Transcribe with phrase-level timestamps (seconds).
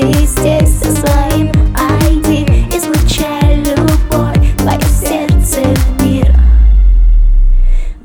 [0.00, 6.34] ты здесь со своим ID Излучай любовь, твое сердце в мир.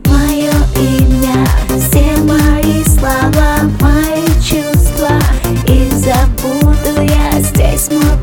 [0.06, 1.46] Мое имя,
[1.78, 5.20] все мои слова, мои чувства.
[5.68, 8.18] И забуду я здесь мой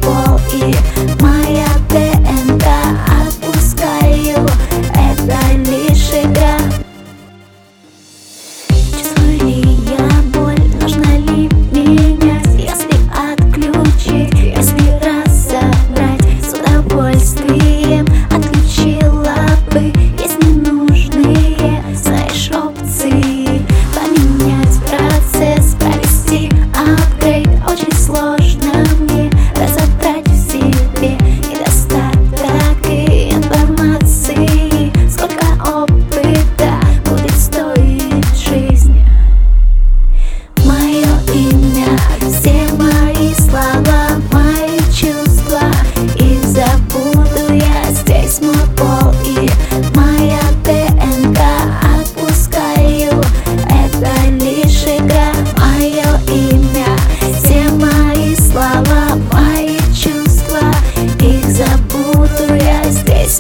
[19.75, 20.12] baby.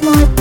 [0.03, 0.31] smart.